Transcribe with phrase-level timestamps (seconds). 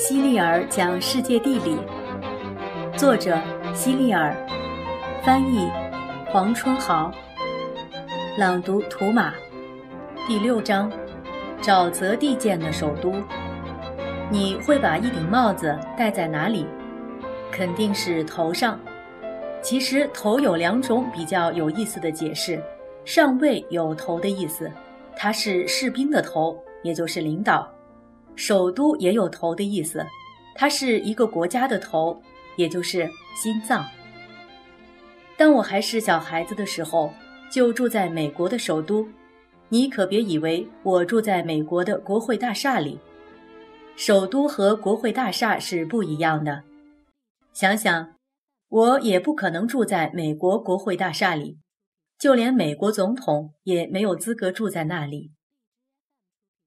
[0.00, 1.76] 希利尔讲世界地理，
[2.96, 3.38] 作者
[3.74, 4.34] 希利尔，
[5.22, 5.70] 翻译
[6.24, 7.12] 黄春豪，
[8.38, 9.34] 朗读图马。
[10.26, 10.90] 第六章：
[11.60, 13.12] 沼泽地建的首都。
[14.30, 16.66] 你会把一顶帽子戴在哪里？
[17.52, 18.80] 肯定是头上。
[19.60, 22.58] 其实头有两种比较有意思的解释：
[23.04, 24.72] 上尉有头的意思，
[25.14, 27.70] 他是士兵的头，也就是领导。
[28.36, 30.04] 首都也有头的意思，
[30.54, 32.20] 它是一个国家的头，
[32.56, 33.86] 也就是心脏。
[35.36, 37.12] 当我还是小孩子的时候，
[37.50, 39.08] 就住在美国的首都。
[39.72, 42.98] 你可别以为我住在美国的国会大厦里，
[43.94, 46.64] 首都和国会大厦是不一样的。
[47.52, 48.14] 想想，
[48.68, 51.58] 我也不可能住在美国国会大厦里，
[52.18, 55.30] 就连美国总统也没有资格住在那里。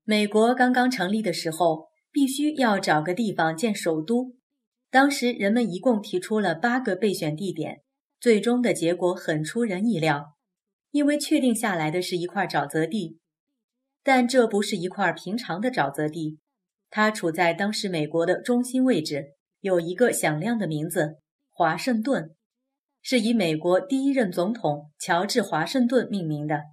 [0.05, 4.35] 美国刚刚成立的时候，必须要找个地方建首都。
[4.91, 7.81] 当时人们一共提出了八个备选地点，
[8.19, 10.35] 最终的结果很出人意料，
[10.91, 13.19] 因为确定下来的是一块沼泽地。
[14.03, 16.37] 但这不是一块平常的沼泽地，
[16.89, 22.35] 它处在当时美国的中心位置，有一个响亮的名字——华盛顿，
[23.01, 26.72] 是以美国第一任总统乔治·华盛顿命名的。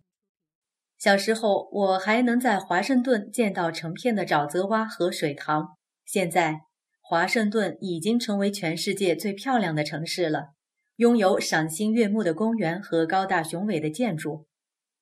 [1.00, 5.78] 小时候，我还能在华盛顿见到成片的沼泽洼和水塘。
[6.04, 6.60] 现在，
[7.00, 10.50] 华盛顿已经成为全世界最漂亮的城市了，
[10.96, 14.46] 拥有赏心悦目的公园和高大雄伟的建筑。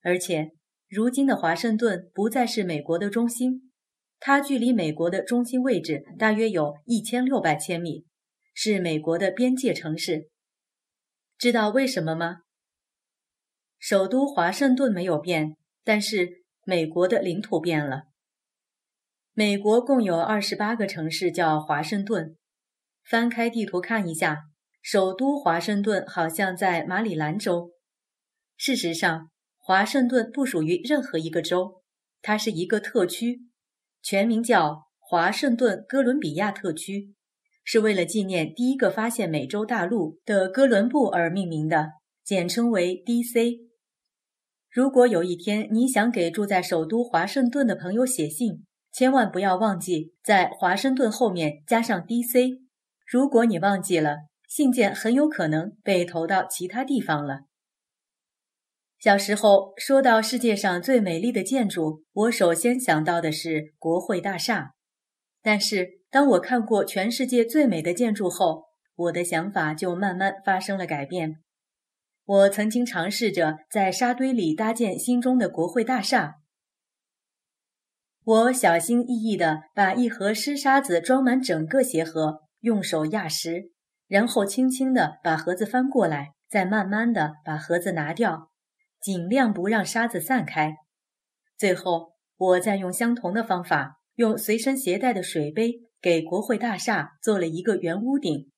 [0.01, 0.53] 而且，
[0.89, 3.73] 如今的华盛顿不再是美国的中心，
[4.21, 8.07] 它距离美国的中心位置大约有一千六百千米，
[8.55, 10.29] 是美国的边界城市。
[11.37, 12.43] 知道为什么吗？
[13.81, 15.57] 首都华盛顿没有变。
[15.89, 18.03] 但是美国的领土变了。
[19.33, 22.37] 美国共有二十八个城市叫华盛顿。
[23.03, 24.43] 翻开地图看一下，
[24.83, 27.71] 首都华盛顿好像在马里兰州。
[28.59, 31.81] 事实上，华盛顿不属于任何一个州，
[32.21, 33.47] 它是一个特区，
[34.03, 37.15] 全名叫华盛顿哥伦比亚特区，
[37.65, 43.68] 是为了纪念第一个发现美洲大陆的哥伦布而命名的，简称为 D.C。
[44.79, 52.61] 如果有一天你想给住在首都华盛顿的朋友写信，千万不要忘记在华盛顿后面加上 D.C。
[53.05, 54.19] 如果你忘记了，
[54.49, 57.41] 信件很有可能被投到其他地方了。
[59.01, 64.75] 小时候说到世界上最美丽的建筑，我首先想到的是国会大厦。
[65.43, 71.41] 但是当我看过全世界最美的建筑后，我的想法就慢慢发生了改变。
[72.29, 76.35] 我曾经尝试着在沙堆里搭建心中的国会大厦。
[78.23, 83.73] 我小心翼翼地把一盒湿沙子装满整个鞋盒，用手压实，
[84.07, 88.51] 然后轻轻地把盒子翻过来，再慢慢地把盒子拿掉，
[89.01, 90.75] 尽量不让沙子散开。
[91.57, 98.51] 最后，我再用相同的方法，用随身携带的水杯给国会大厦做了一个圆屋顶。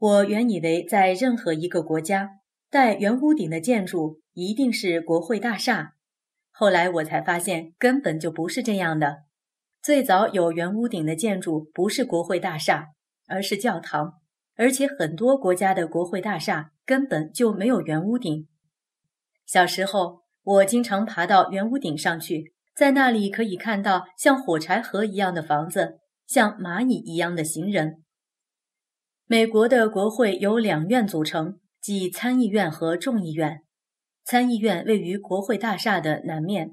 [0.00, 2.30] 我原以为在任何一个国家，
[2.70, 5.92] 带圆屋顶的建筑一定是国会大厦。
[6.50, 9.24] 后来我才发现，根本就不是这样的。
[9.82, 12.86] 最早有圆屋顶的建筑不是国会大厦，
[13.28, 14.14] 而是教堂。
[14.56, 18.48] 而且很多国家的国会大厦根本就没有圆屋顶。
[19.44, 28.02] 小时候，我经常爬到圆屋顶上去，在那里可以看到像火柴盒一样的房子，像蚂蚁一样的行人。
[29.30, 33.62] 美国的国会由两院组成，即参议院和众议院。
[34.24, 36.72] 参议院位于国会大厦的南面。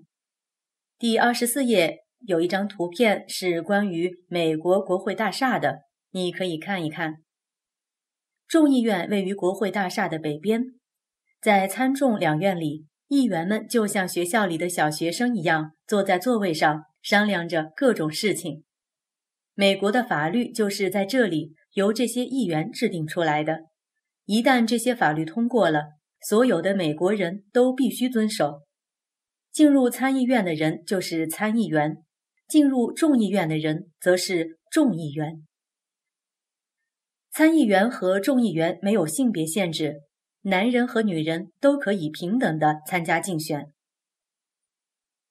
[0.97, 7.17] 第二十四页有一张图片是关于美国国会大厦的，你可以看一看。
[8.47, 10.63] 众议院位于国会大厦的北边。
[11.39, 18.63] 在参众两院里，议员们就像学校里的小学生一样，坐在座位上商量着各种事情。
[19.53, 21.53] 美国的法律就是在这里。
[21.77, 23.65] 由这些议员制定出来的，
[24.25, 25.83] 一旦这些法律通过了，
[26.27, 28.63] 所有的美国人都必须遵守。
[29.51, 31.97] 进入参议院的人就是参议员，
[32.47, 35.45] 进入众议院的人则是众议员。
[37.29, 40.01] 参议员和众议员没有性别限制，
[40.41, 43.71] 男人和女人都可以平等的参加竞选。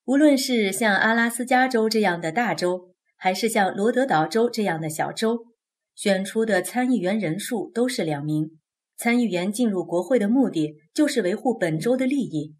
[0.04, 5.56] 无论是像阿拉斯加州这样的大州，还是像罗德岛州这样的小州。
[5.96, 8.58] 选出的参议员人数都是两名。
[8.96, 12.54] 参议员进入国会的目的就是维护本州的利益，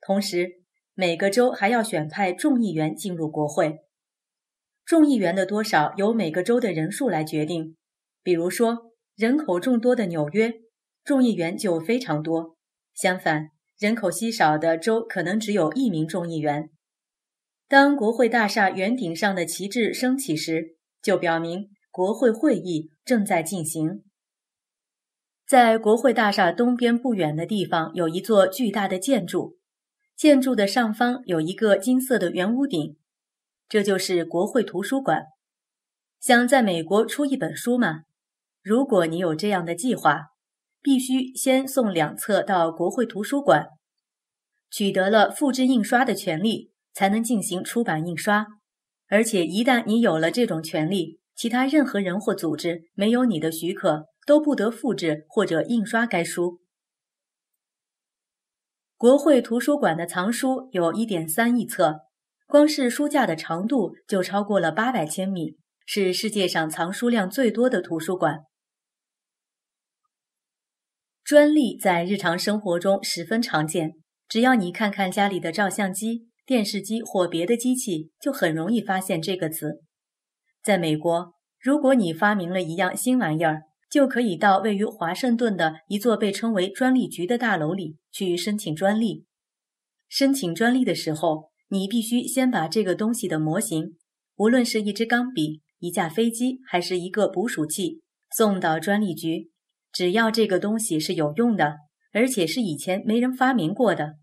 [0.00, 0.62] 同时
[0.94, 3.80] 每个州还要选派众议员进入国会。
[4.84, 7.76] 众议员的多少由每个州的人数来决定。
[8.24, 10.52] 比如说，人口众多的纽约，
[11.04, 12.56] 众议员就非常多；
[12.94, 16.70] 相反，人口稀少的州可能只有一名众议员。
[17.68, 24.02] 当国会大厦圆顶上的旗帜升起时，就表明国会会议正在进行。
[25.46, 29.58] 在国会大厦东边不远的地方，有一座巨大的建筑，
[30.16, 32.96] 建筑的上方有一个金色的圆屋顶，
[33.68, 35.24] 这就是国会图书馆。
[36.18, 38.04] 想在美国出一本书吗？
[38.62, 40.28] 如果你有这样的计划，
[40.80, 43.66] 必须先送两册到国会图书馆，
[44.70, 48.46] 取得了复制印刷的权利，才能进行出版印刷。
[49.08, 56.60] 而且，一旦你有了这种权利，其他任何人或组织没有你的许可，都不得复制或者印刷该书。
[58.96, 62.02] 国会图书馆的藏书有一点三亿册，
[62.46, 68.44] 光是书架的长度就超过了八百千米，是世界上藏书量最多的图书馆。
[71.24, 73.94] 专利在日常生活中十分常见，
[74.28, 79.82] 只要你看看家里的照相机、电视机或别的机器，就很容易发现这个词。
[80.62, 89.26] 在美国，如果你发明了一样新玩意儿，就可以到位于华盛顿的一座被称为专利局的大楼里去申请专利。
[90.08, 93.96] 申请专利的时候，你必须先把这个东西的模型，
[94.36, 98.00] 无论是一支钢笔、一架飞机还是一个捕鼠器，
[98.36, 99.50] 送到专利局。
[99.92, 101.76] 只要这个东西是有用的，
[102.12, 104.14] 而且是以前没人发明过的，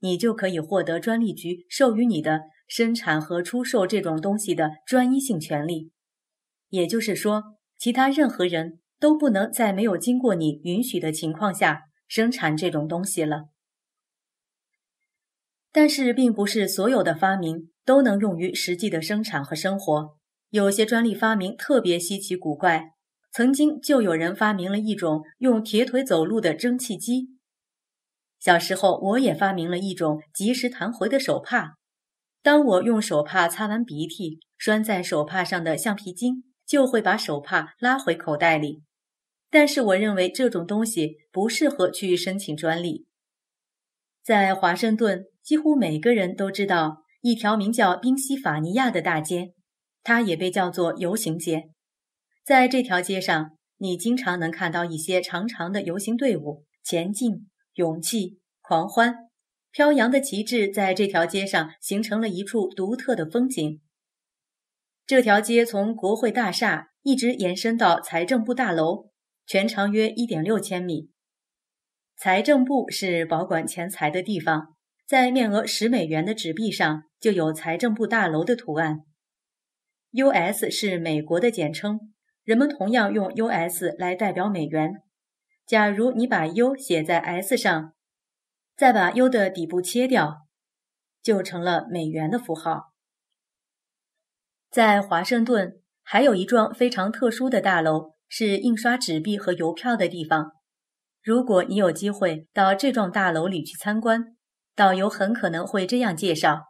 [0.00, 5.92] 你就可以获得专利局授予你的生产和出售这种东西的专一性权利。
[6.68, 7.42] 也就是说，
[7.78, 13.50] 其他任何人都不能在没有经过你允许的情况下生产这种东西了。
[15.72, 20.16] 但是，并不是所有的发明都能用于实际的生产和生活。
[20.50, 22.92] 有些专利发明特别稀奇古怪。
[23.32, 27.36] 曾经就有人发明了一种用铁腿走路的蒸汽机。
[28.40, 31.74] 小时候，我也发明了一种及时弹回的手帕。
[32.46, 38.84] 当我用手帕擦完鼻涕，拴在手帕上的橡皮筋就会把手帕拉回口袋里。
[39.50, 43.08] 但是，我认为这种东西不适合去申请专利。
[44.22, 49.52] 在华盛顿，几乎每个人都知道一条名叫宾夕法尼亚的大街，
[50.04, 51.70] 它也被叫做游行街。
[52.44, 59.25] 在这条街上，你经常能看到一些长长的游行队伍，前进、勇气、狂欢，
[59.76, 63.82] 飘扬的旗帜在这条街上形成了一处独特的风景。
[65.06, 69.10] 这条街从国会大厦一直延伸到财政部大楼，
[69.44, 71.10] 全长约一点六千米。
[72.16, 74.68] 财政部是保管钱财的地方，
[75.06, 79.00] 在面额十美元的纸币上就有财政部大楼的图案。
[80.12, 80.70] U.S.
[80.70, 82.14] 是美国的简称。
[82.44, 83.94] 人们同样用 U.S.
[83.98, 85.02] 来代表美元。
[85.66, 87.92] 假如你把 U 写在 S 上，
[88.76, 90.46] 再把 U 的底部切掉，
[91.22, 92.92] 就成了美元的符号。
[94.70, 100.52] 在华盛顿，还有一幢非常特殊的大楼，是印刷纸币和邮票的地方。
[101.22, 104.36] 如果你有机会到这幢大楼里去参观，
[104.74, 106.64] 导游很可能会这样介绍：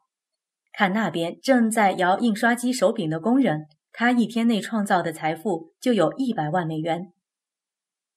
[0.73, 3.67] 看那边正在摇印刷机手柄的工人。
[3.99, 7.15] 他一天内创造的财富就有一百万美元。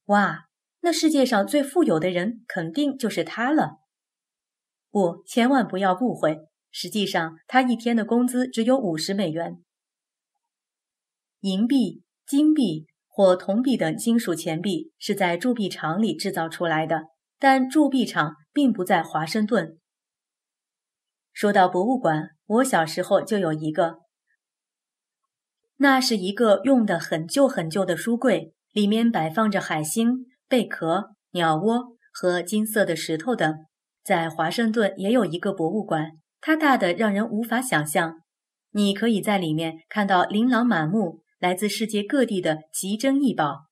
[0.07, 0.49] 哇，
[0.81, 3.78] 那世界上最富有的人肯定就是他了。
[4.91, 6.39] 不，千万不要误会，
[6.71, 9.63] 实际上他一天的工资只有五十美元。
[11.41, 17.03] 银币、金币或铜币等金属钱币是在铸币厂里制造出来的，
[17.37, 19.77] 但铸币厂并不在华盛顿。
[21.31, 23.99] 说到博物馆，我小时候就有一个。
[25.77, 33.65] 那是一个用的很旧很旧的书柜，里面摆放着海星、贝壳、鸟窝和金色的石头等。
[34.09, 38.23] 在华盛顿也有一个博物馆，它大的让人无法想象。
[38.71, 43.67] 你可以在里面看到琳琅满目、来自世界各地的奇珍异宝。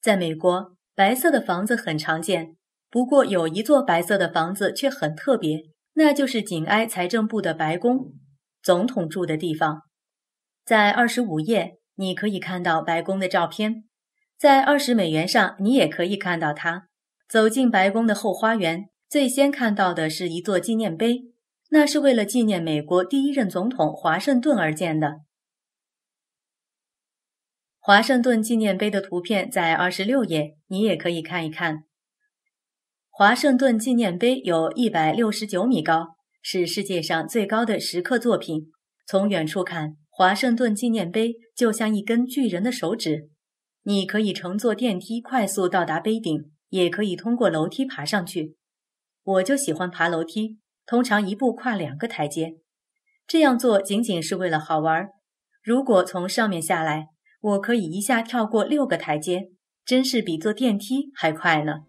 [0.00, 2.56] 在美国，白色的房子很常见，
[2.88, 5.62] 不过有一座白色的房子却很特别，
[5.94, 8.12] 那就是紧挨财政部的白宫，
[8.62, 9.82] 总统住的地方。
[10.64, 13.82] 在二十五页，你可以看到白宫的照片。
[14.38, 16.86] 在二十美元上，你也可以看到它。
[17.28, 21.24] 走进白宫的后花园，最先看到的是一座纪念碑，
[21.68, 25.20] 那是为了纪念美国第一任总统华盛顿而建的。
[27.78, 31.84] 华盛顿纪念碑的图片在二十六页，你也可以看一看。
[33.10, 38.72] 华盛顿纪念碑有一百六十九米高，是世界上最高的石刻作品。
[39.06, 39.98] 从远处看。
[40.08, 43.28] 华盛顿纪念碑就像一根巨人的手指，
[43.82, 48.56] 你可以乘坐电梯快速到达碑顶，也可以通过楼梯爬上去。
[49.24, 52.56] 我就喜欢爬楼梯，通常一步跨两个台阶。
[53.26, 55.08] 这样做仅仅是为了好玩。
[55.62, 57.06] 如果从上面下来，
[57.40, 59.50] 我可以一下跳过六个台阶，
[59.84, 61.84] 真是比坐电梯还快呢。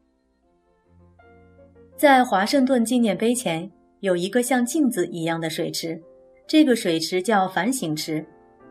[1.98, 6.02] 在华盛顿纪念碑前有一个像镜子一样的水池。
[6.46, 8.26] 这个水池叫反省池，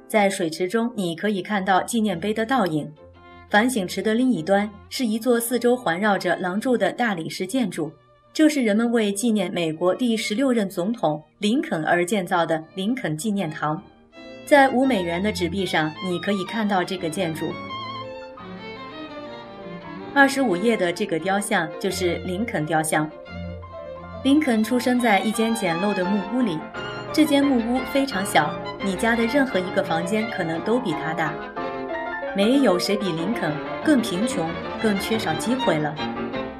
[0.07, 2.93] 在水池中你可以看到纪念碑的倒影。
[3.51, 7.91] 反省池的另一端是一座四周环绕着廊柱的大理石建筑，
[8.35, 13.83] 这是人们为纪念美国第十六任总统林肯而建造的林肯纪念堂。
[14.47, 17.53] 在五美元的纸币上，你可以看到这个建筑。
[20.15, 23.09] 二十五页的这个雕像就是林肯雕像。
[24.25, 26.59] 林肯出生在一间简陋的木屋里。
[27.13, 28.51] 这间木屋非常小，
[28.83, 31.35] 你家的任何一个房间可能都比它大。
[32.35, 33.53] 没有谁比林肯
[33.85, 34.49] 更贫穷、
[34.83, 35.95] 更缺少机会了，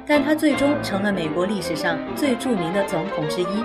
[0.07, 3.63] 但他最终成了美国历史上最著名的总统之一。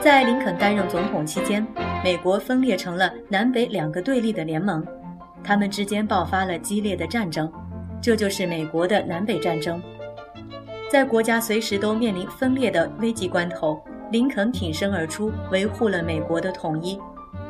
[0.00, 1.66] 在林肯担任总统期间，
[2.02, 4.84] 美国分裂成了南北两个对立的联盟，
[5.44, 7.50] 他们之间爆发了激烈的战争，
[8.00, 9.80] 这就是美国的南北战争。
[10.90, 13.80] 在国家随时都面临分裂的危急关头。
[14.10, 17.00] 林肯挺身而出，维护了美国的统一。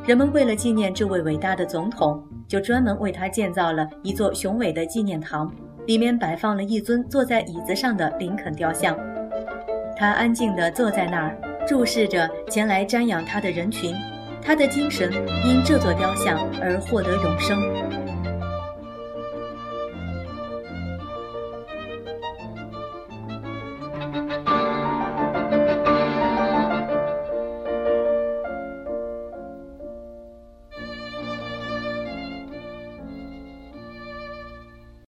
[0.06, 5.52] 人们为了纪念这位伟大的总统，就专门为他建造了一座雄伟的纪念堂，
[5.86, 8.96] 里面摆放了一尊坐在椅子上的林肯雕像。
[9.96, 11.36] 他安静地坐在那儿，
[11.66, 13.94] 注视着前来瞻仰他的人群。
[14.44, 15.12] 他的精神
[15.46, 17.62] 因这座雕像而获得永生。